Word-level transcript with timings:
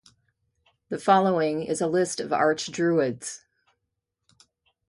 The 0.89 0.97
following 0.97 1.61
is 1.61 1.79
a 1.79 1.85
list 1.85 2.19
of 2.19 2.31
Archdruids. 2.31 3.41